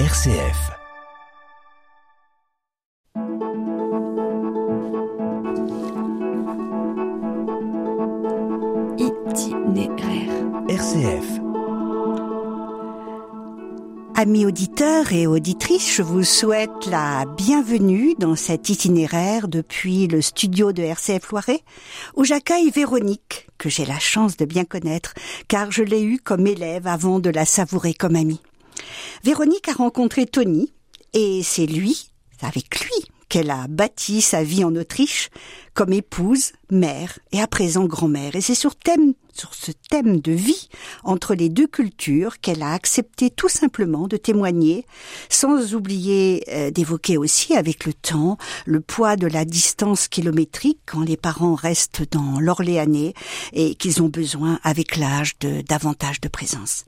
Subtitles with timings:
[0.00, 0.72] RCF.
[8.98, 10.32] Itinéraire.
[10.68, 11.24] RCF.
[14.16, 20.72] Amis auditeurs et auditrices, je vous souhaite la bienvenue dans cet itinéraire depuis le studio
[20.72, 21.60] de RCF Loiret,
[22.16, 25.14] où j'accueille Véronique, que j'ai la chance de bien connaître,
[25.46, 28.40] car je l'ai eue comme élève avant de la savourer comme amie.
[29.22, 30.72] Véronique a rencontré Tony,
[31.12, 32.10] et c'est lui,
[32.42, 35.30] avec lui, qu'elle a bâti sa vie en Autriche
[35.72, 38.36] comme épouse, mère et à présent grand-mère.
[38.36, 40.68] Et c'est sur thème, sur ce thème de vie
[41.02, 44.86] entre les deux cultures qu'elle a accepté tout simplement de témoigner,
[45.28, 51.02] sans oublier euh, d'évoquer aussi avec le temps le poids de la distance kilométrique quand
[51.02, 53.14] les parents restent dans l'Orléanais
[53.52, 56.84] et qu'ils ont besoin avec l'âge de davantage de présence.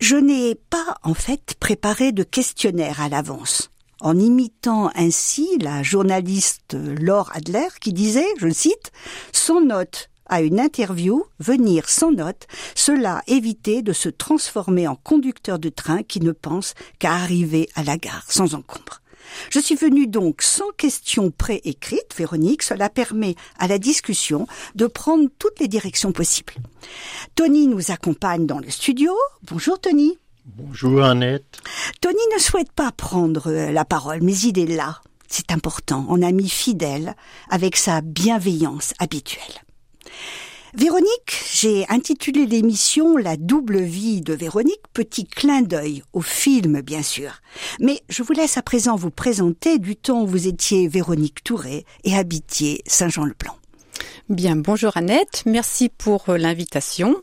[0.00, 3.70] Je n'ai pas en fait préparé de questionnaire à l'avance
[4.00, 8.92] en imitant ainsi la journaliste Laure Adler qui disait, je cite,
[9.32, 15.58] sans note à une interview, venir sans note, cela éviter de se transformer en conducteur
[15.58, 19.00] de train qui ne pense qu'à arriver à la gare sans encombre.
[19.50, 25.28] Je suis venue donc sans question préécrite, Véronique, cela permet à la discussion de prendre
[25.38, 26.54] toutes les directions possibles.
[27.34, 29.12] Tony nous accompagne dans le studio.
[29.42, 30.18] Bonjour Tony.
[30.44, 31.60] Bonjour Annette.
[32.00, 35.00] Tony ne souhaite pas prendre euh, la parole, mais il est là.
[35.28, 37.14] C'est important, en ami fidèle,
[37.50, 39.62] avec sa bienveillance habituelle.
[40.78, 47.02] Véronique, j'ai intitulé l'émission La double vie de Véronique, petit clin d'œil au film bien
[47.02, 47.42] sûr.
[47.80, 51.84] Mais je vous laisse à présent vous présenter du temps où vous étiez Véronique Touré
[52.04, 53.56] et habitiez Saint-Jean-le-Plan.
[54.28, 57.16] Bien, bonjour Annette, merci pour euh, l'invitation.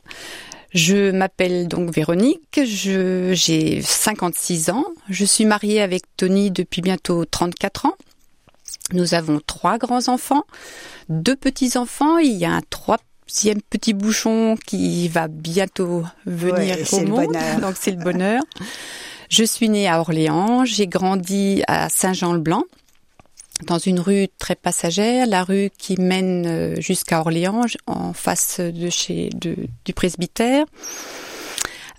[0.74, 7.86] Je m'appelle donc Véronique, j'ai 56 ans, je suis mariée avec Tony depuis bientôt 34
[7.86, 7.96] ans.
[8.92, 10.44] Nous avons trois grands-enfants,
[11.08, 12.62] deux petits-enfants, il y a un
[13.28, 18.42] troisième petit bouchon qui va bientôt venir au monde, donc c'est le bonheur.
[19.30, 22.64] Je suis née à Orléans, j'ai grandi à Saint-Jean-le-Blanc
[23.64, 28.90] dans une rue très passagère, la rue qui mène euh, jusqu'à Orléans, en face de
[28.90, 30.66] chez du presbytère.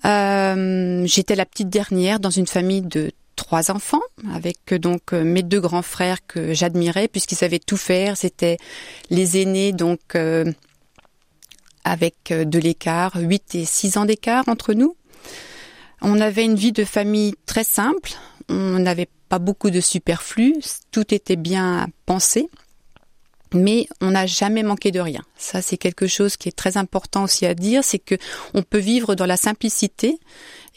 [0.04, 4.02] Euh, J'étais la petite dernière dans une famille de trois enfants,
[4.34, 8.16] avec euh, donc mes deux grands frères que j'admirais puisqu'ils savaient tout faire.
[8.18, 8.58] C'était
[9.08, 10.00] les aînés donc
[11.86, 14.96] avec de l'écart, 8 et 6 ans d'écart entre nous.
[16.02, 18.12] On avait une vie de famille très simple.
[18.48, 20.56] On n'avait pas beaucoup de superflu,
[20.90, 22.48] tout était bien pensé.
[23.54, 25.22] Mais on n'a jamais manqué de rien.
[25.36, 28.16] Ça, c'est quelque chose qui est très important aussi à dire, c'est que
[28.54, 30.18] on peut vivre dans la simplicité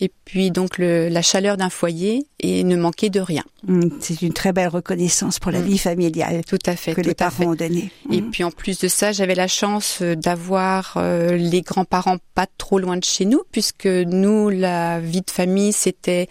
[0.02, 3.44] et puis donc la chaleur d'un foyer et ne manquer de rien.
[3.68, 5.66] Mmh, c'est une très belle reconnaissance pour la mmh.
[5.66, 6.42] vie familiale.
[6.46, 6.94] Tout à fait.
[6.94, 7.92] Que les parents ont donné.
[8.12, 8.32] Et mmh.
[8.32, 12.80] puis en plus de ça, j'avais la chance euh, d'avoir euh, les grands-parents pas trop
[12.80, 16.30] loin de chez nous, puisque nous, la vie de famille, c'était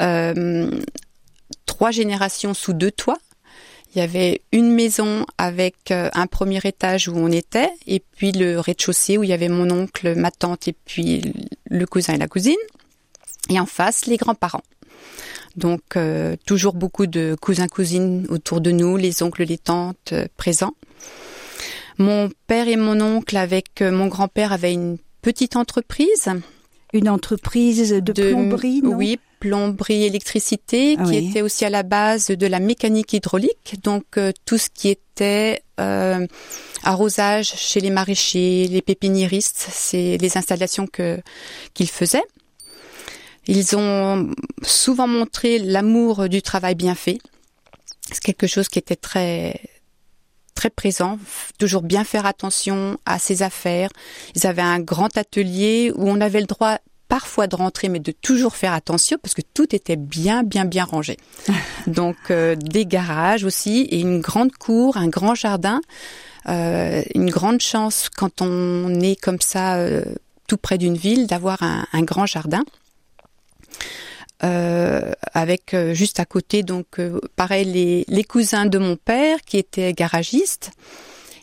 [0.00, 0.70] euh,
[1.66, 3.18] trois générations sous deux toits.
[3.94, 8.32] Il y avait une maison avec euh, un premier étage où on était, et puis
[8.32, 11.32] le rez-de-chaussée où il y avait mon oncle, ma tante, et puis
[11.70, 12.56] le cousin et la cousine.
[13.48, 14.62] Et en face, les grands-parents.
[15.56, 20.74] Donc euh, toujours beaucoup de cousins-cousines autour de nous, les oncles, les tantes euh, présents.
[21.96, 26.28] Mon père et mon oncle avec mon grand-père avaient une petite entreprise.
[26.92, 28.94] Une entreprise de, plomberie, non?
[28.94, 33.76] Oui, plomberie électricité ah qui était aussi à la base de la mécanique hydraulique.
[33.82, 36.26] Donc euh, tout ce qui était euh,
[36.82, 41.20] arrosage chez les maraîchers les pépiniéristes c'est les installations que
[41.74, 42.24] qu'ils faisaient.
[43.46, 44.30] Ils ont
[44.62, 47.18] souvent montré l'amour du travail bien fait.
[48.12, 49.60] C'est quelque chose qui était très
[50.58, 51.20] très présent,
[51.60, 53.90] toujours bien faire attention à ses affaires.
[54.34, 58.12] Ils avaient un grand atelier où on avait le droit parfois de rentrer, mais de
[58.12, 61.16] toujours faire attention parce que tout était bien, bien, bien rangé.
[61.86, 65.80] Donc euh, des garages aussi et une grande cour, un grand jardin.
[66.48, 70.02] Euh, une grande chance quand on est comme ça euh,
[70.46, 72.64] tout près d'une ville d'avoir un, un, grand jardin.
[74.40, 77.00] avec juste à côté donc
[77.34, 80.70] pareil les, les cousins de mon père qui étaient garagistes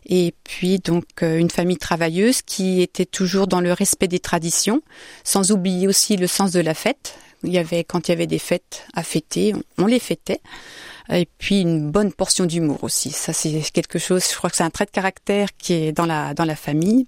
[0.06, 4.81] et puis donc euh, une famille travailleuse qui était toujours dans le respect des traditions,
[5.24, 7.18] sans oublier aussi le sens de la fête.
[7.44, 10.42] Il y avait quand il y avait des fêtes à fêter, on les fêtait.
[11.12, 13.12] Et puis une bonne portion d'humour aussi.
[13.12, 16.06] Ça c'est quelque chose, je crois que c'est un trait de caractère qui est dans
[16.06, 17.06] la dans la famille.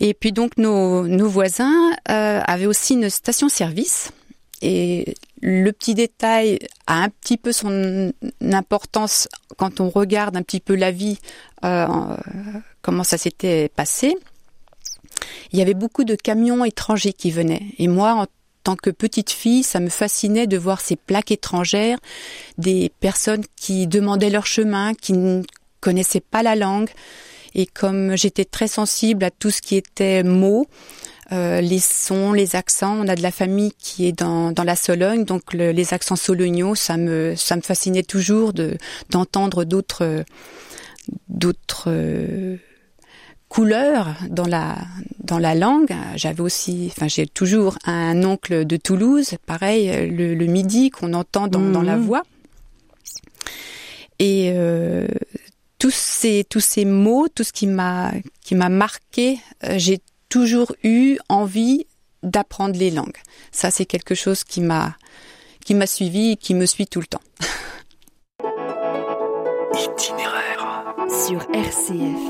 [0.00, 4.12] Et puis donc nos, nos voisins euh, avaient aussi une station-service.
[4.62, 8.12] Et le petit détail a un petit peu son
[8.52, 11.18] importance quand on regarde un petit peu la vie,
[11.64, 11.86] euh,
[12.82, 14.16] comment ça s'était passé.
[15.52, 17.62] Il y avait beaucoup de camions étrangers qui venaient.
[17.78, 18.26] Et moi, en
[18.62, 21.98] tant que petite fille, ça me fascinait de voir ces plaques étrangères,
[22.58, 25.42] des personnes qui demandaient leur chemin, qui ne
[25.80, 26.90] connaissaient pas la langue.
[27.54, 30.66] Et comme j'étais très sensible à tout ce qui était mots,
[31.32, 32.96] euh, les sons, les accents.
[32.98, 36.74] On a de la famille qui est dans, dans la Sologne, donc les accents solognaux,
[36.74, 38.76] ça me ça me fascinait toujours de
[39.10, 40.24] d'entendre d'autres
[41.28, 42.56] d'autres euh,
[43.48, 44.76] couleurs dans la
[45.20, 45.94] dans la langue.
[46.16, 51.60] J'avais aussi, enfin j'ai toujours un oncle de Toulouse, pareil le, midi qu'on entend dans,
[51.60, 52.02] dans la mmh.
[52.02, 52.22] voix.
[54.18, 55.06] Et euh,
[55.78, 58.12] tous ces tous ces mots, tout ce qui m'a
[58.42, 59.38] qui m'a marqué,
[59.76, 60.00] j'ai
[60.30, 61.86] toujours eu envie
[62.22, 63.18] d'apprendre les langues.
[63.52, 64.96] Ça, c'est quelque chose qui m'a
[65.64, 67.20] qui m'a suivi et qui me suit tout le temps.
[69.74, 70.94] Itinéraire
[71.26, 72.22] sur RCF.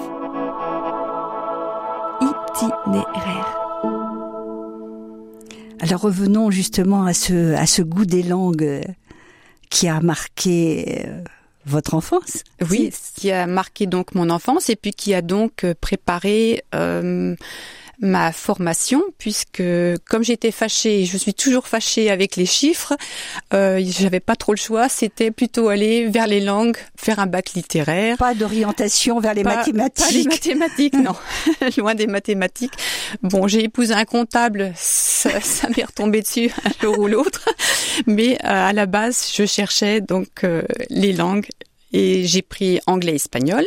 [2.20, 3.56] Itinéraire.
[5.79, 8.82] Alors revenons justement à ce à ce goût des langues
[9.70, 11.23] qui a marqué euh,
[11.64, 12.43] votre enfance.
[12.69, 17.37] Oui, qui a marqué donc mon enfance et puis qui a donc préparé euh,
[18.00, 19.62] ma formation puisque
[20.08, 22.97] comme j'étais fâchée, je suis toujours fâchée avec les chiffres,
[23.52, 27.52] euh, j'avais pas trop le choix, c'était plutôt aller vers les langues, faire un bac
[27.52, 28.17] littéraire.
[28.17, 30.06] Pas d'orientation vers les mathématiques.
[30.06, 31.14] Pas les mathématiques, non,
[31.76, 32.75] loin des mathématiques.
[33.23, 35.31] Bon, j'ai épousé un comptable, ça,
[35.76, 37.49] m'est retombé dessus un jour ou l'autre,
[38.06, 41.47] mais euh, à la base, je cherchais donc euh, les langues
[41.93, 43.64] et j'ai pris anglais et espagnol.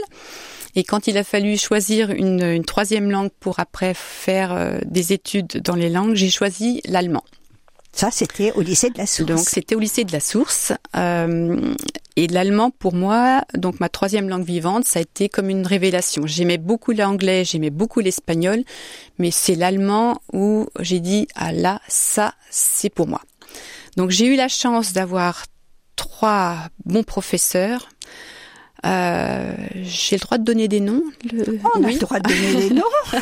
[0.75, 5.13] Et quand il a fallu choisir une, une troisième langue pour après faire euh, des
[5.13, 7.23] études dans les langues, j'ai choisi l'allemand.
[7.95, 9.29] Ça, c'était au lycée de la Source.
[9.29, 10.73] Donc, c'était au lycée de la Source.
[10.95, 11.75] Euh,
[12.15, 16.25] et l'allemand, pour moi, donc ma troisième langue vivante, ça a été comme une révélation.
[16.25, 18.63] J'aimais beaucoup l'anglais, j'aimais beaucoup l'espagnol,
[19.19, 23.21] mais c'est l'allemand où j'ai dit, ah là, ça, c'est pour moi.
[23.95, 25.45] Donc, j'ai eu la chance d'avoir
[25.95, 27.89] trois bons professeurs
[28.85, 29.32] euh,
[29.81, 31.03] j'ai le droit de donner des noms.
[31.31, 31.59] Le...
[31.75, 32.83] On a le droit de donner des noms.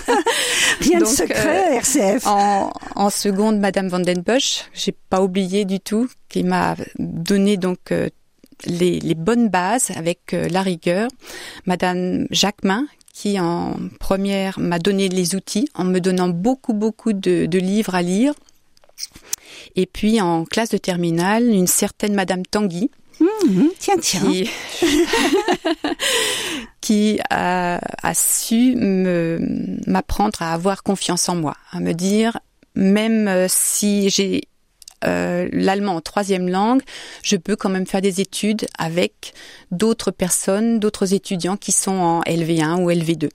[0.82, 2.28] Rien de secret, euh, RCF.
[2.28, 7.58] En, en, seconde, Madame Van Den Busch, j'ai pas oublié du tout, qui m'a donné
[7.58, 8.10] donc euh,
[8.66, 11.10] les, les, bonnes bases avec la rigueur.
[11.66, 17.46] Madame Jacquemin, qui en première m'a donné les outils en me donnant beaucoup beaucoup de,
[17.46, 18.34] de livres à lire.
[19.76, 24.22] Et puis en classe de terminale, une certaine Madame Tanguy, Mmh, tiens, tiens.
[26.82, 27.80] Qui, a,
[28.14, 28.76] su
[29.88, 32.40] m'apprendre à avoir confiance en moi, à me dire,
[32.76, 34.44] même euh, si j'ai
[35.04, 36.82] euh, l'allemand en troisième langue,
[37.24, 39.34] je peux quand même faire des études avec
[39.72, 43.30] d'autres personnes, d'autres étudiants qui sont en LV1 ou LV2.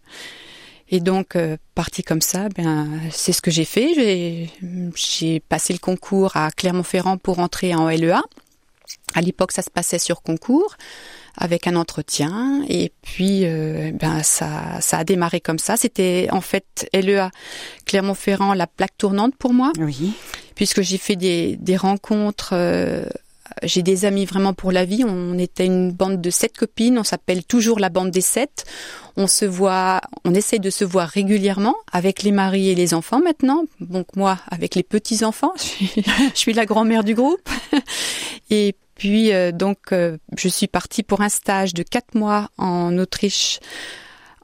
[0.88, 4.48] Et donc, euh, parti comme ça, ben c'est ce que j'ai fait.
[4.94, 8.22] J'ai passé le concours à Clermont-Ferrand pour entrer en LEA.
[9.14, 10.76] À l'époque, ça se passait sur concours
[11.36, 15.76] avec un entretien et puis euh, ben ça ça a démarré comme ça.
[15.76, 17.30] C'était en fait LEA
[17.84, 19.72] Clermont-Ferrand la plaque tournante pour moi.
[19.78, 20.12] Oui.
[20.54, 23.04] Puisque j'ai fait des des rencontres euh,
[23.62, 25.04] j'ai des amis vraiment pour la vie.
[25.04, 26.98] On était une bande de sept copines.
[26.98, 28.64] On s'appelle toujours la bande des sept.
[29.16, 33.20] On se voit, on essaie de se voir régulièrement avec les maris et les enfants
[33.20, 33.64] maintenant.
[33.80, 37.48] Donc moi, avec les petits enfants, je suis, la grand-mère du groupe.
[38.50, 42.96] Et puis euh, donc, euh, je suis partie pour un stage de quatre mois en
[42.98, 43.60] Autriche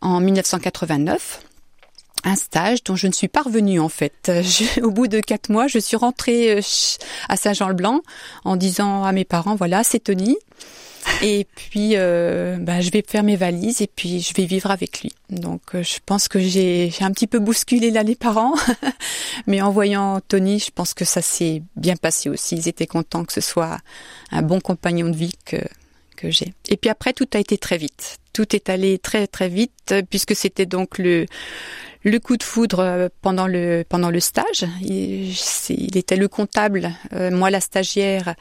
[0.01, 1.43] en 1989
[2.25, 4.31] un stage dont je ne suis pas revenue en fait.
[4.83, 6.61] au bout de quatre mois, je suis rentrée euh,
[7.29, 8.00] à Saint-Jean-le-Blanc
[8.45, 10.37] en disant à mes parents voilà c'est Tony
[11.23, 15.02] et puis euh, bah, je vais faire mes valises et puis je vais vivre avec
[15.02, 15.12] lui.
[15.31, 18.55] Donc euh, je pense que j'ai un petit peu bousculé là les parents,
[19.47, 22.57] mais en voyant Tony, je pense que ça s'est bien passé aussi.
[22.57, 23.79] Ils étaient contents que ce soit
[24.31, 25.59] un bon compagnon de vie que
[26.23, 26.55] que j'ai.
[26.69, 28.19] Et puis après tout a été très vite.
[28.33, 31.26] Tout est allé très très vite puisque c'était donc le
[32.05, 34.64] le coup de foudre euh, pendant le pendant le stage.
[34.81, 35.35] Il,
[35.69, 38.35] il était le comptable, euh, moi la stagiaire.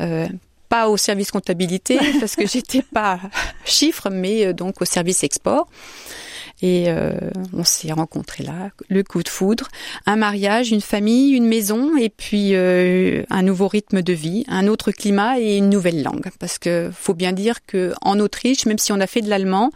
[0.00, 0.28] Euh,
[0.68, 3.18] pas au service comptabilité parce que j'étais pas
[3.64, 5.66] chiffre, mais donc au service export.
[6.60, 6.88] Et
[7.52, 9.68] on s'est rencontrés là, le coup de foudre,
[10.06, 14.90] un mariage, une famille, une maison, et puis un nouveau rythme de vie, un autre
[14.90, 16.30] climat et une nouvelle langue.
[16.40, 19.70] Parce que faut bien dire que en Autriche, même si on a fait de l'allemand,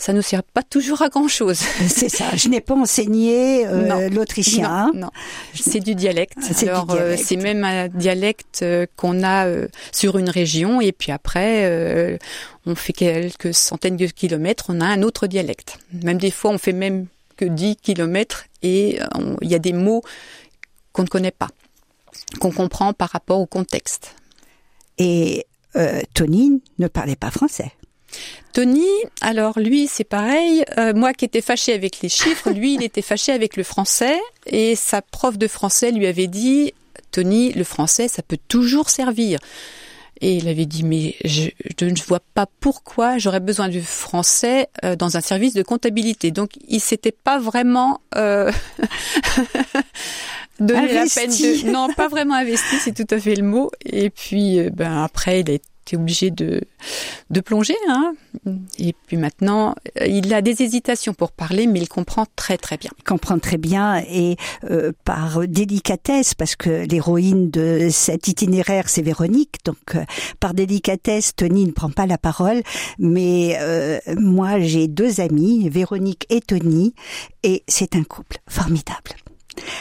[0.00, 1.58] ça nous sert pas toujours à grand chose.
[1.88, 2.34] C'est ça.
[2.34, 4.90] Je n'ai pas enseigné euh, l'autrichien.
[4.94, 5.10] Non,
[5.54, 6.38] c'est du dialecte.
[6.62, 9.46] Alors euh, c'est même un dialecte euh, qu'on a
[9.92, 12.18] sur une région et puis après
[12.64, 15.78] on fait quelques centaines de kilomètres, on a un autre dialecte.
[16.02, 18.98] Même des fois on fait même que 10 kilomètres et
[19.42, 20.02] il y a des mots
[20.92, 21.48] qu'on ne connaît pas,
[22.40, 24.14] qu'on comprend par rapport au contexte.
[24.96, 25.44] Et
[26.14, 27.72] Tony ne parlait pas français.
[28.52, 28.86] Tony,
[29.20, 30.64] alors lui, c'est pareil.
[30.78, 34.18] Euh, moi qui étais fâchée avec les chiffres, lui, il était fâché avec le français.
[34.46, 36.72] Et sa prof de français lui avait dit,
[37.12, 39.38] Tony, le français, ça peut toujours servir.
[40.22, 41.48] Et il avait dit, mais je,
[41.84, 46.30] ne vois pas pourquoi j'aurais besoin du français euh, dans un service de comptabilité.
[46.30, 48.52] Donc, il s'était pas vraiment euh,
[50.60, 51.70] donné la peine de...
[51.70, 53.70] Non, pas vraiment investi, c'est tout à fait le mot.
[53.86, 55.54] Et puis, euh, ben après, il a
[55.96, 56.62] obligé de,
[57.30, 57.76] de plonger.
[57.88, 58.14] Hein.
[58.78, 59.74] Et puis maintenant,
[60.06, 62.90] il a des hésitations pour parler, mais il comprend très très bien.
[62.98, 64.36] Il comprend très bien et
[64.70, 69.56] euh, par délicatesse, parce que l'héroïne de cet itinéraire, c'est Véronique.
[69.64, 70.04] Donc euh,
[70.38, 72.62] par délicatesse, Tony ne prend pas la parole,
[72.98, 76.94] mais euh, moi j'ai deux amis, Véronique et Tony,
[77.42, 79.12] et c'est un couple formidable.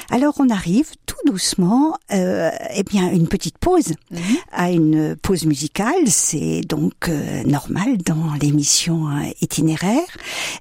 [0.10, 4.22] Alors on arrive tout doucement, euh, eh bien, une petite pause, mhm.
[4.52, 6.08] à une pause musicale.
[6.08, 10.08] C'est donc euh, normal dans l'émission hein, itinéraire.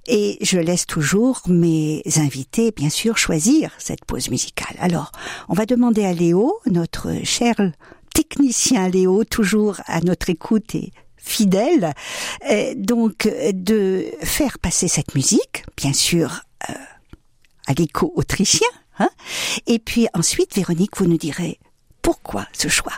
[0.07, 4.77] Et je laisse toujours mes invités, bien sûr, choisir cette pause musicale.
[4.81, 5.13] Alors,
[5.49, 7.55] on va demander à Léo, notre cher
[8.15, 11.93] technicien Léo, toujours à notre écoute et fidèle,
[12.51, 16.75] euh, donc de faire passer cette musique, bien sûr, euh,
[17.67, 19.11] à l'écho autrichien, Hein
[19.67, 21.59] Et puis ensuite, Véronique, vous nous direz
[22.03, 22.95] pourquoi ce choix.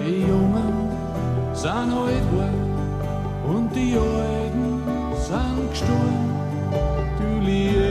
[0.00, 0.88] Die Jungen
[1.52, 2.72] sind alt geworden
[3.44, 4.82] und die Alten
[5.14, 6.30] sind gestorben.
[7.18, 7.89] Du liebst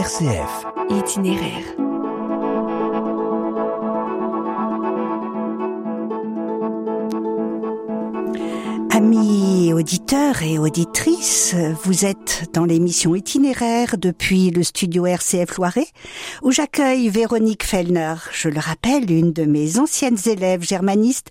[0.00, 0.64] RCF.
[0.88, 1.76] Itinéraire.
[8.92, 11.54] Amis auditeurs et auditrices,
[11.84, 15.88] vous êtes dans l'émission itinéraire depuis le studio RCF Loiret,
[16.42, 21.28] où j'accueille Véronique Fellner, je le rappelle, une de mes anciennes élèves germanistes,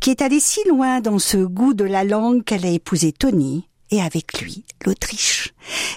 [0.00, 3.68] qui est allée si loin dans ce goût de la langue qu'elle a épousé Tony,
[3.90, 5.54] et avec lui l'Autriche.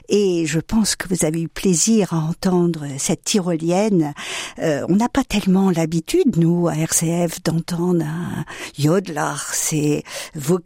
[0.10, 4.14] Et je pense que vous avez eu plaisir à entendre cette tyrolienne.
[4.60, 8.46] Euh, on n'a pas tellement l'habitude, nous, à RCF, d'entendre un
[8.78, 9.36] yodeler.
[9.54, 10.04] C'est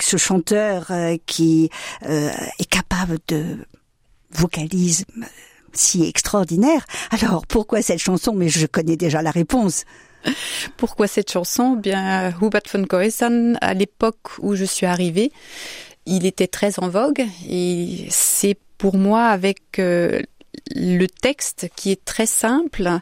[0.02, 1.70] ce chanteur euh, qui
[2.06, 3.58] euh, est capable de
[4.32, 5.26] vocalisme
[5.74, 6.86] si extraordinaire.
[7.12, 8.34] Alors, pourquoi cette chanson?
[8.34, 9.86] Mais je connais déjà la réponse.
[10.78, 11.76] Pourquoi cette chanson?
[11.76, 15.32] Bien, Hubert von Goesan, à l'époque où je suis arrivée,
[16.06, 20.22] il était très en vogue et c'est pour moi avec euh,
[20.76, 23.00] le texte qui est très simple.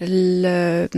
[0.00, 0.88] Le,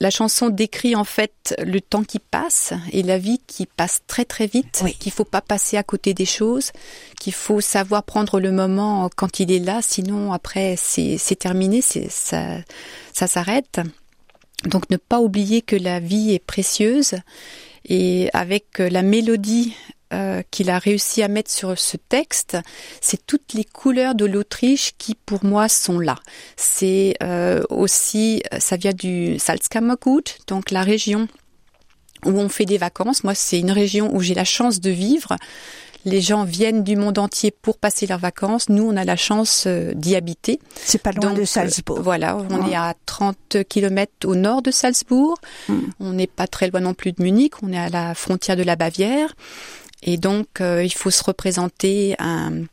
[0.00, 4.24] la chanson décrit en fait le temps qui passe et la vie qui passe très
[4.24, 4.94] très vite, oui.
[4.98, 6.72] qu'il faut pas passer à côté des choses,
[7.18, 12.58] qu'il faut savoir prendre le moment quand il est là, sinon après c'est terminé, ça,
[13.12, 13.80] ça s'arrête.
[14.64, 17.14] Donc ne pas oublier que la vie est précieuse
[17.84, 19.74] et avec la mélodie
[20.12, 22.56] euh, qu'il a réussi à mettre sur ce texte,
[23.00, 26.16] c'est toutes les couleurs de l'Autriche qui pour moi sont là.
[26.56, 31.28] C'est euh, aussi, ça vient du Salzkammergut, donc la région
[32.24, 33.24] où on fait des vacances.
[33.24, 35.36] Moi, c'est une région où j'ai la chance de vivre.
[36.04, 38.68] Les gens viennent du monde entier pour passer leurs vacances.
[38.68, 40.60] Nous, on a la chance euh, d'y habiter.
[40.74, 42.00] C'est pas loin de Salzbourg.
[42.00, 45.36] voilà, on est à 30 km au nord de Salzbourg.
[45.68, 45.80] Hmm.
[46.00, 47.54] On n'est pas très loin non plus de Munich.
[47.62, 49.34] On est à la frontière de la Bavière.
[50.02, 52.64] Et donc, euh, il faut se représenter un,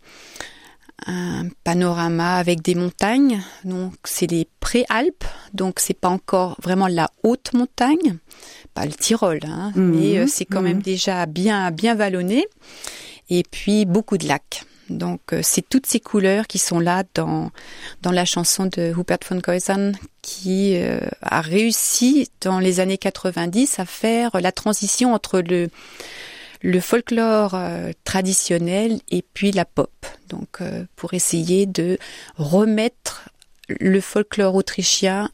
[1.07, 3.41] un, panorama avec des montagnes.
[3.63, 5.25] Donc, c'est les préalpes.
[5.53, 8.17] Donc, c'est pas encore vraiment la haute montagne,
[8.73, 9.95] pas le Tyrol, hein, mhm.
[9.95, 10.83] mais euh, c'est quand même mhm.
[10.83, 12.45] déjà bien bien vallonné.
[13.29, 14.63] Et puis beaucoup de lacs.
[14.87, 17.49] Donc, euh, c'est toutes ces couleurs qui sont là dans
[18.03, 20.77] dans la chanson de Hubert von Goesan qui
[21.21, 25.69] a réussi dans les années 90 à faire la transition entre le
[26.61, 29.91] le folklore euh, traditionnel et puis la pop.
[30.29, 31.97] Donc euh, pour essayer de
[32.37, 33.29] remettre
[33.67, 35.29] le folklore autrichien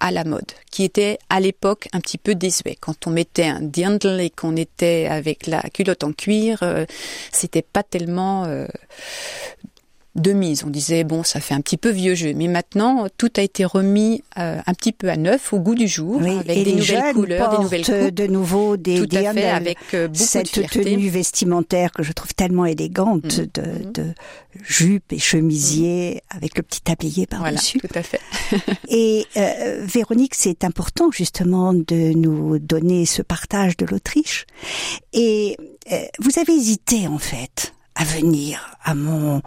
[0.00, 2.76] à la mode, qui était à l'époque un petit peu désuet.
[2.80, 6.84] Quand on mettait un dirndl et qu'on était avec la culotte en cuir, euh,
[7.30, 8.66] c'était pas tellement
[10.14, 10.64] de mise.
[10.64, 13.64] On disait bon, ça fait un petit peu vieux jeu, mais maintenant tout a été
[13.64, 17.50] remis euh, un petit peu à neuf, au goût du jour, avec des nouvelles couleurs,
[17.50, 18.14] des nouvelles coupes.
[18.14, 22.12] de nouveau des tout à fait, avec euh, beaucoup cette de tenue vestimentaire que je
[22.12, 23.46] trouve tellement élégante mm.
[23.54, 23.92] de, mm.
[23.92, 24.14] de,
[24.62, 26.36] jupe et chemisier mm.
[26.36, 27.80] avec le petit tablier par-dessus.
[27.82, 28.20] Voilà, tout à fait.
[28.88, 34.44] et euh, Véronique, c'est important justement de nous donner ce partage de l'Autriche.
[35.14, 35.56] Et
[36.20, 39.42] vous avez hésité en fait à venir à mon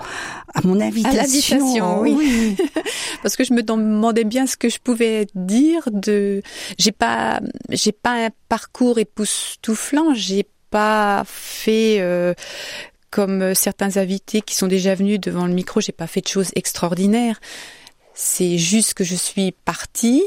[0.53, 1.19] à mon invitation.
[1.19, 2.55] À l'invitation, oui.
[3.21, 6.41] Parce que je me demandais bien ce que je pouvais dire de
[6.77, 12.33] j'ai pas j'ai pas un parcours époustouflant, j'ai pas fait euh,
[13.09, 16.51] comme certains invités qui sont déjà venus devant le micro, j'ai pas fait de choses
[16.55, 17.39] extraordinaires.
[18.13, 20.23] C'est juste que je suis partie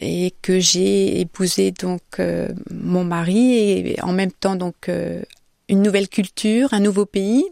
[0.00, 5.22] et que j'ai épousé donc euh, mon mari et en même temps donc euh,
[5.70, 7.44] une nouvelle culture, un nouveau pays.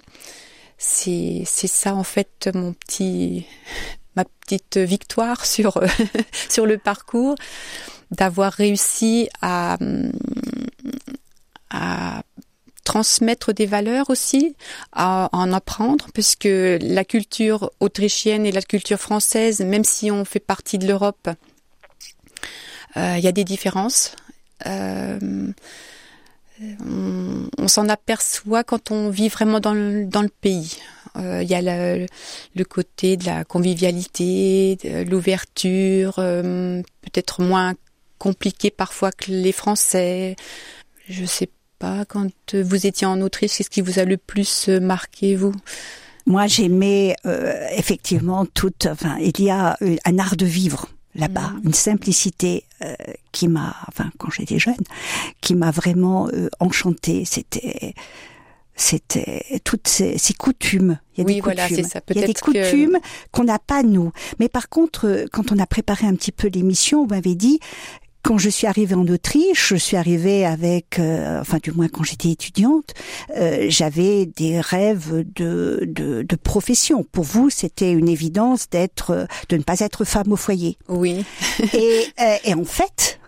[0.76, 3.46] C'est ça en fait mon petit
[4.16, 5.82] ma petite victoire sur
[6.48, 7.36] sur le parcours
[8.10, 9.78] d'avoir réussi à
[11.70, 12.22] à
[12.88, 14.56] transmettre des valeurs aussi,
[14.92, 20.40] à en apprendre, puisque la culture autrichienne et la culture française, même si on fait
[20.40, 21.28] partie de l'Europe,
[22.96, 24.16] euh, il y a des différences.
[24.66, 25.52] Euh,
[27.58, 30.78] on, s'en aperçoit quand on vit vraiment dans le, dans le pays.
[31.16, 37.74] Euh, il y a le, côté de la convivialité, de l'ouverture, euh, peut-être moins
[38.18, 40.36] compliqué parfois que les Français.
[41.08, 45.36] Je sais pas, quand vous étiez en Autriche, qu'est-ce qui vous a le plus marqué,
[45.36, 45.52] vous?
[46.26, 48.74] Moi, j'aimais euh, effectivement tout.
[48.86, 51.60] Enfin, il y a un art de vivre là-bas, mm.
[51.64, 52.67] une simplicité euh,
[53.32, 54.74] qui m'a, enfin quand j'étais jeune,
[55.40, 57.24] qui m'a vraiment euh, enchantée.
[57.24, 57.94] C'était
[58.78, 60.98] c'était toutes ces, coutumes.
[61.16, 61.84] Il y a des coutumes.
[61.84, 62.00] ça.
[62.10, 62.98] Il y a des coutumes
[63.32, 64.12] qu'on n'a pas nous.
[64.38, 67.58] Mais par contre, euh, quand on a préparé un petit peu l'émission, on m'avait dit
[68.28, 72.04] quand je suis arrivée en Autriche, je suis arrivée avec, euh, enfin du moins quand
[72.04, 72.92] j'étais étudiante,
[73.34, 77.04] euh, j'avais des rêves de, de, de, profession.
[77.04, 80.76] Pour vous, c'était une évidence d'être, de ne pas être femme au foyer.
[80.88, 81.24] Oui.
[81.72, 83.18] et, euh, et en fait,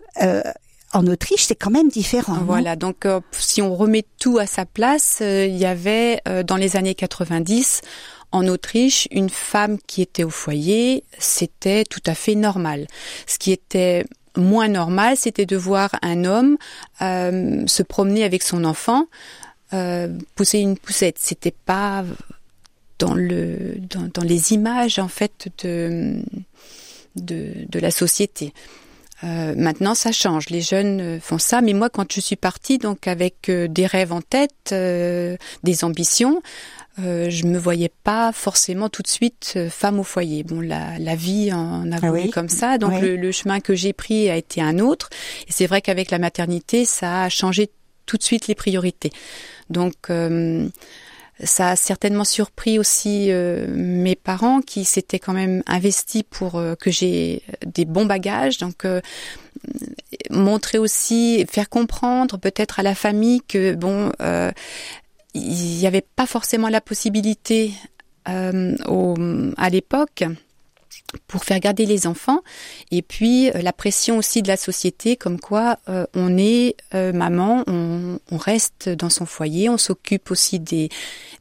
[0.93, 2.37] en Autriche, c'est quand même différent.
[2.45, 6.57] Voilà, donc euh, si on remet tout à sa place, euh, il y avait dans
[6.57, 7.81] les années 90
[8.33, 12.87] en Autriche, une femme qui était au foyer, c'était tout à fait normal.
[13.27, 14.05] Ce qui était
[14.37, 16.57] moins normal, c'était de voir un homme
[17.01, 19.07] se promener avec son enfant,
[20.35, 21.17] pousser une poussette.
[21.19, 22.05] C'était pas
[22.99, 26.23] dans le dans, les images en fait de
[27.17, 28.53] la société.
[29.23, 30.49] Euh, maintenant, ça change.
[30.49, 33.87] Les jeunes euh, font ça, mais moi, quand je suis partie, donc avec euh, des
[33.87, 36.43] rêves en tête, des ambitions,
[36.99, 40.43] je me voyais pas forcément tout de suite femme au foyer.
[40.43, 43.75] Bon, la, la vie en a ah voulu comme ça, donc le, le, chemin que
[43.75, 45.09] j'ai pris a été un autre.
[45.49, 47.71] Et c'est vrai qu'avec la maternité, ça a changé
[48.07, 49.13] tout de suite les priorités.
[49.71, 50.11] Donc
[51.45, 56.75] ça a certainement surpris aussi euh, mes parents qui s'étaient quand même investis pour euh,
[56.75, 58.59] que j'ai des bons bagages.
[58.59, 59.01] Donc euh,
[60.31, 64.13] montrer aussi, faire comprendre peut-être à la famille que bon,
[65.35, 67.73] il n'y avait pas forcément la possibilité
[68.27, 69.17] au,
[69.57, 70.25] à l'époque
[71.27, 72.41] pour faire garder les enfants.
[72.91, 77.13] Et puis euh, la pression aussi de la société comme quoi euh, on est euh,
[77.13, 80.89] maman on, on, reste dans son foyer on s'occupe aussi des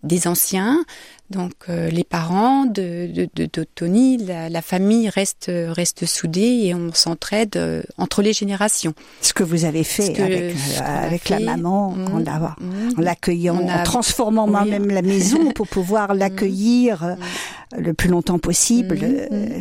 [0.03, 0.83] des anciens
[1.29, 6.61] donc euh, les parents de, de, de, de Tony, la, la, famille reste reste soudée
[6.63, 8.95] et on s'entraide euh, entre les générations.
[9.21, 13.83] Ce que vous avez fait avec, euh, avec la maman mmh, en, en l'accueillant, en
[13.83, 16.17] transformant moi-même la maison pour pouvoir mmh.
[16.17, 17.79] l'accueillir mmh.
[17.79, 18.99] le plus longtemps possible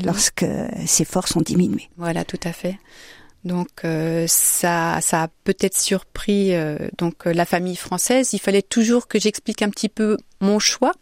[0.03, 0.47] lorsque
[0.87, 1.91] ses forces ont diminué.
[1.99, 2.79] Voilà, tout à fait.
[3.45, 3.69] Donc
[4.27, 6.53] ça, ça a peut-être surpris
[6.99, 8.33] donc la famille française.
[8.33, 10.93] Il fallait toujours que j'explique un petit peu mon choix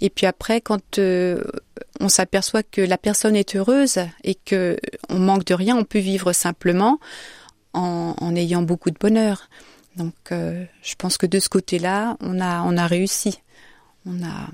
[0.00, 1.42] et puis après, quand euh,
[2.00, 5.98] on s'aperçoit que la personne est heureuse et que on manque de rien, on peut
[5.98, 6.98] vivre simplement
[7.72, 9.48] en, en ayant beaucoup de bonheur.
[9.96, 13.40] Donc, euh, je pense que de ce côté-là, on a on a réussi.
[14.06, 14.48] On a.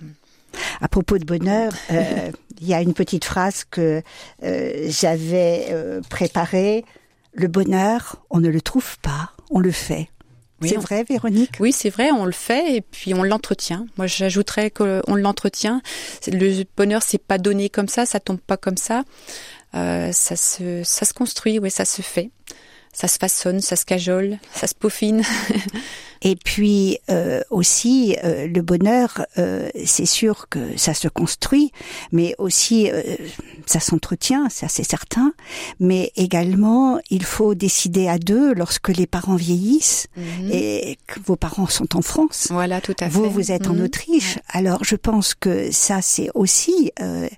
[0.80, 4.02] À propos de bonheur, euh, il y a une petite phrase que
[4.40, 5.76] j'avais
[6.08, 6.84] préparée.
[7.34, 10.08] Le bonheur, on ne le trouve pas, on le fait
[10.62, 11.52] c'est vrai, Véronique?
[11.60, 13.86] Oui, c'est vrai, on le fait et puis on l'entretient.
[13.96, 15.82] Moi, j'ajouterais qu'on l'entretient.
[16.26, 19.04] Le bonheur, c'est pas donné comme ça, ça tombe pas comme ça.
[19.74, 22.30] Euh, ça se, ça se construit, oui, ça se fait.
[22.92, 25.22] Ça se façonne, ça se cajole, ça se peaufine.
[26.22, 31.72] Et puis euh, aussi euh, le bonheur, euh, c'est sûr que ça se construit,
[32.12, 33.02] mais aussi euh,
[33.66, 35.32] ça s'entretient, ça c'est certain.
[35.80, 40.50] Mais également, il faut décider à deux lorsque les parents vieillissent mhm.
[40.52, 42.48] et que vos parents sont en France.
[42.50, 43.10] Voilà, tout à fait.
[43.10, 43.84] Vous, vous êtes en mhm.
[43.84, 44.38] Autriche.
[44.48, 47.28] Alors, je pense que ça, c'est aussi, euh,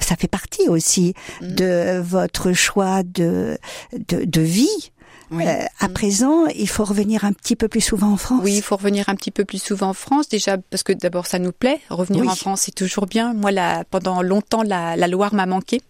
[0.00, 1.54] ça fait partie aussi mhm.
[1.54, 3.58] de votre choix de,
[3.92, 4.92] de, de vie
[5.32, 8.40] euh, à présent, il faut revenir un petit peu plus souvent en France.
[8.42, 11.26] Oui, il faut revenir un petit peu plus souvent en France, déjà parce que d'abord
[11.26, 11.80] ça nous plaît.
[11.90, 13.34] Revenir en France, c'est toujours bien.
[13.34, 15.82] Moi, là, pendant longtemps, la, la Loire m'a manqué.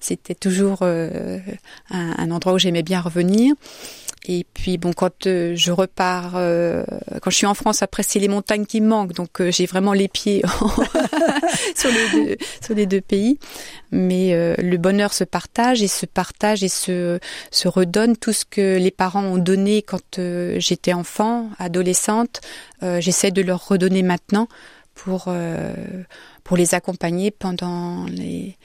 [0.00, 1.38] C'était toujours euh,
[1.90, 3.54] un, un, endroit où j'aimais bien revenir.
[4.28, 6.84] Et puis bon, quand euh, je repars, euh,
[7.20, 9.66] quand je suis en France, après c'est les montagnes qui me manquent, donc euh, j'ai
[9.66, 10.42] vraiment les pieds
[11.74, 13.38] sur, les deux, sur les deux pays.
[13.90, 17.18] Mais le bonheur se partage et se partage et se
[17.50, 20.18] se redonne tout ce que les parents ont donné quand
[20.56, 22.40] j'étais enfant, adolescente.
[22.80, 24.48] J'essaie de leur redonner maintenant
[24.94, 25.30] pour
[26.42, 28.56] pour les accompagner pendant les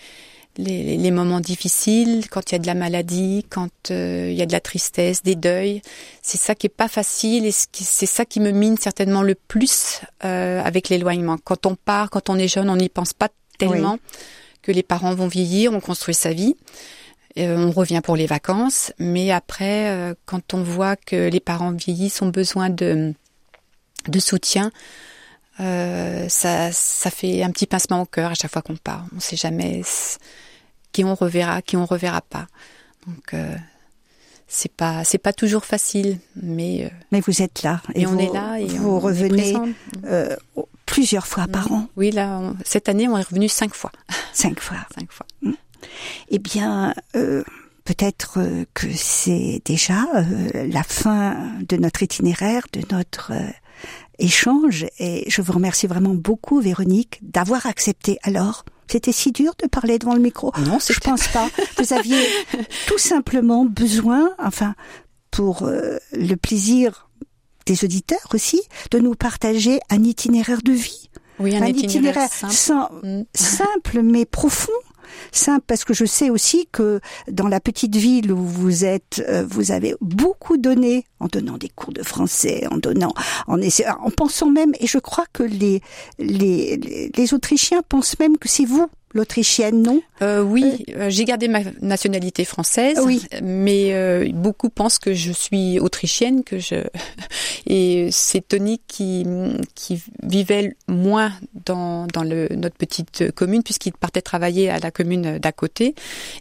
[0.58, 4.41] les, les, moments difficiles, quand il y a de la maladie, quand euh, il y
[4.41, 5.82] a de la tristesse, des deuils.
[6.22, 10.02] C'est ça qui est pas facile et c'est ça qui me mine certainement le plus
[10.26, 11.38] euh, avec l'éloignement.
[11.43, 14.00] Quand on part, quand on est jeune, on n'y pense pas tellement
[14.62, 16.56] que les parents vont vieillir, on construit sa vie.
[17.38, 21.72] Euh, on revient pour les vacances, mais après, euh, quand on voit que les parents
[21.72, 23.13] vieillissent, ont besoin de,
[24.08, 24.72] de soutien,
[25.60, 29.06] euh, ça, ça fait un petit pincement au cœur à chaque fois qu'on part.
[29.12, 29.82] On ne sait jamais
[30.98, 32.48] qui on reverra, qui on reverra pas.
[33.06, 33.56] Donc euh,
[34.48, 38.34] c'est pas c'est pas toujours facile, mais euh, mais vous êtes là et, on est
[38.34, 39.56] là et vous revenez
[40.06, 40.36] euh,
[40.88, 41.88] plusieurs fois par an.
[41.98, 43.92] Oui, là cette année on est revenu cinq fois.
[44.34, 44.78] Cinq fois.
[44.98, 45.28] cinq fois.
[45.44, 45.52] Mm.
[46.30, 46.96] Eh bien.
[47.16, 47.44] Euh,
[47.86, 48.40] Peut-être
[48.74, 50.04] que c'est déjà
[50.54, 53.32] la fin de notre itinéraire, de notre
[54.20, 59.67] échange, et je vous remercie vraiment beaucoup, Véronique, d'avoir accepté alors c'était si dur de
[59.67, 60.52] parler devant le micro.
[60.65, 61.50] Non, je pense pas.
[61.78, 62.26] Vous aviez
[62.88, 64.76] tout simplement besoin, enfin,
[65.32, 67.10] pour euh, le plaisir
[67.65, 71.10] des auditeurs aussi, de nous partager un itinéraire de vie.
[71.39, 72.95] Oui, un, itinéraire, simple.
[73.04, 73.23] Mm.
[73.36, 74.71] simple mais profond
[75.32, 79.46] simple parce que je sais aussi que dans la petite ville où vous êtes, euh,
[79.48, 83.13] vous avez beaucoup donné en donnant des cours de français, en donnant,
[83.48, 85.82] en en pensant même, et je crois que les,
[86.20, 90.01] les, les Autrichiens pensent même que c'est vous l'autrichienne, non?
[90.21, 93.21] Euh, Oui, euh, euh, j'ai gardé ma nationalité française, oui.
[93.43, 96.75] mais euh, beaucoup pensent que je suis autrichienne, que je
[97.67, 99.25] et c'est Tony qui
[99.75, 101.34] qui vivait moins
[101.65, 105.95] dans dans le notre petite commune puisqu'il partait travailler à la commune d'à côté.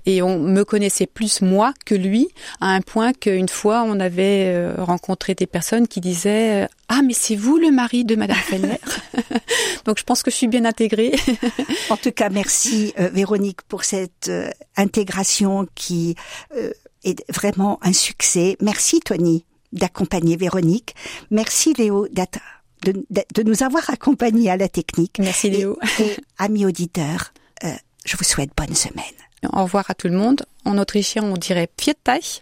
[0.04, 2.28] Et on me connaissait plus moi que lui
[2.60, 7.36] à un point qu'une fois on avait rencontré des personnes qui disaient ah mais c'est
[7.36, 8.78] vous le mari de Madame Feller
[9.84, 11.14] donc je pense que je suis bien intégrée.
[11.90, 16.16] en tout cas merci euh, Véronique pour cette euh, intégration qui
[16.56, 16.72] euh,
[17.04, 18.56] est vraiment un succès.
[18.60, 20.94] Merci Tony d'accompagner Véronique.
[21.30, 25.18] Merci Léo de, de, nous avoir accompagnés à la technique.
[25.18, 25.78] Merci Léo.
[25.98, 29.04] Et, amis auditeurs, je vous souhaite bonne semaine.
[29.52, 30.46] Au revoir à tout le monde.
[30.64, 32.40] En autrichien, on dirait Pfiettach.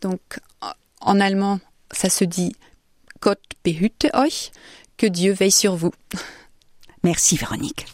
[0.00, 0.20] Donc,
[1.00, 1.60] en allemand,
[1.92, 2.52] ça se dit
[3.22, 4.50] Gott behüte euch.
[4.98, 5.92] Que Dieu veille sur vous.
[7.02, 7.86] Merci Véronique.